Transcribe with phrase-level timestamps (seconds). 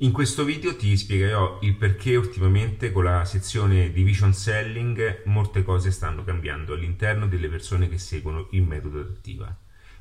[0.00, 5.64] In questo video ti spiegherò il perché ultimamente con la sezione di Vision Selling molte
[5.64, 9.52] cose stanno cambiando all'interno delle persone che seguono il metodo adattiva.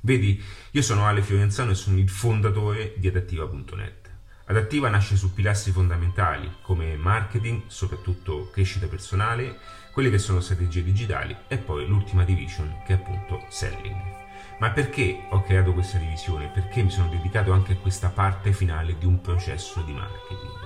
[0.02, 0.40] Vedi,
[0.70, 4.12] io sono Ale Fiorenzano e sono il fondatore di adattiva.net.
[4.46, 9.58] Adattiva nasce su pilastri fondamentali come marketing, soprattutto crescita personale,
[9.92, 14.27] quelle che sono strategie digitali e poi l'ultima division che è appunto selling.
[14.60, 16.48] Ma perché ho creato questa divisione?
[16.48, 20.66] Perché mi sono dedicato anche a questa parte finale di un processo di marketing?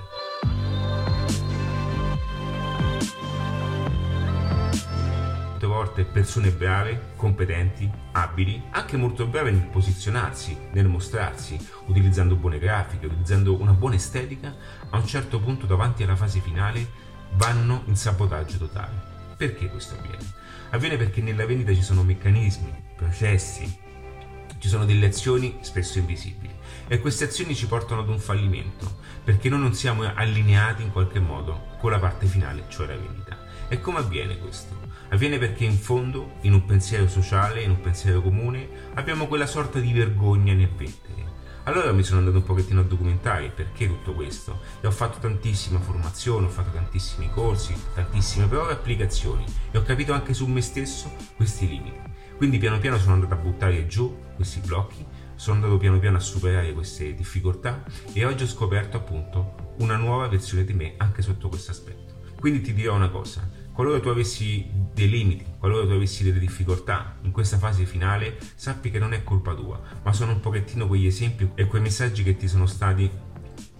[5.62, 12.58] Molte volte persone brave, competenti, abili, anche molto brave nel posizionarsi, nel mostrarsi, utilizzando buone
[12.58, 14.54] grafiche, utilizzando una buona estetica,
[14.90, 16.88] a un certo punto davanti alla fase finale
[17.34, 19.11] vanno in sabotaggio totale.
[19.36, 20.24] Perché questo avviene?
[20.70, 23.80] Avviene perché nella vendita ci sono meccanismi, processi,
[24.58, 26.54] ci sono delle azioni spesso invisibili
[26.86, 31.20] e queste azioni ci portano ad un fallimento perché noi non siamo allineati in qualche
[31.20, 33.38] modo con la parte finale, cioè la vendita.
[33.68, 34.74] E come avviene questo?
[35.10, 39.78] Avviene perché in fondo, in un pensiero sociale, in un pensiero comune, abbiamo quella sorta
[39.78, 41.11] di vergogna nel vendere.
[41.64, 45.78] Allora mi sono andato un pochettino a documentare perché tutto questo e ho fatto tantissima
[45.78, 50.60] formazione, ho fatto tantissimi corsi, tantissime prove e applicazioni e ho capito anche su me
[50.60, 52.00] stesso questi limiti.
[52.36, 56.20] Quindi piano piano sono andato a buttare giù questi blocchi, sono andato piano piano a
[56.20, 61.48] superare queste difficoltà e oggi ho scoperto appunto una nuova versione di me anche sotto
[61.48, 62.14] questo aspetto.
[62.40, 67.16] Quindi ti dirò una cosa, qualora tu avessi dei limiti, qualora tu avessi delle difficoltà
[67.22, 71.06] in questa fase finale, sappi che non è colpa tua, ma sono un pochettino quegli
[71.06, 73.10] esempi e quei messaggi che ti sono stati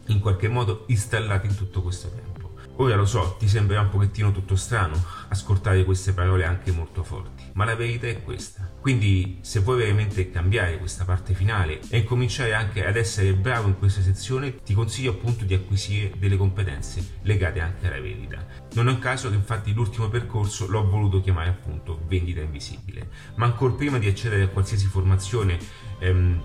[0.07, 2.42] in qualche modo installati in tutto questo tempo.
[2.77, 7.45] Ora lo so, ti sembrerà un pochettino tutto strano ascoltare queste parole anche molto forti,
[7.53, 8.71] ma la verità è questa.
[8.81, 13.79] Quindi se vuoi veramente cambiare questa parte finale e cominciare anche ad essere bravo in
[13.79, 18.45] questa sezione, ti consiglio appunto di acquisire delle competenze legate anche alla vendita.
[18.73, 23.45] Non è un caso che infatti l'ultimo percorso l'ho voluto chiamare appunto vendita invisibile, ma
[23.45, 25.59] ancora prima di accedere a qualsiasi formazione
[25.99, 26.43] ehm,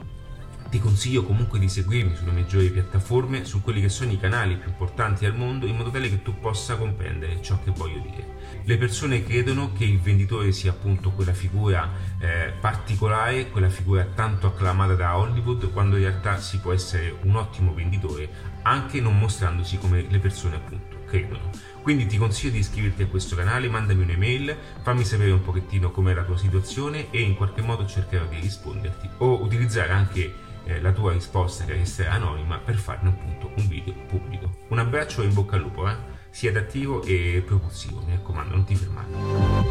[0.69, 4.69] ti consiglio comunque di seguirmi sulle maggiori piattaforme, su quelli che sono i canali più
[4.69, 8.35] importanti al mondo, in modo tale che tu possa comprendere ciò che voglio dire.
[8.63, 11.89] Le persone credono che il venditore sia appunto quella figura
[12.19, 17.35] eh, particolare, quella figura tanto acclamata da Hollywood, quando in realtà si può essere un
[17.35, 21.49] ottimo venditore anche non mostrandosi come le persone appunto credono.
[21.81, 26.13] Quindi ti consiglio di iscriverti a questo canale, mandami un'email, fammi sapere un pochettino com'è
[26.13, 30.91] la tua situazione e in qualche modo cercherò di risponderti o utilizzare anche eh, la
[30.91, 34.49] tua risposta che resterà anonima per farne appunto un video pubblico.
[34.67, 35.95] Un abbraccio e in bocca al lupo, eh?
[36.29, 39.66] Sii adattivo e propulsivo, mi raccomando, non ti fermare.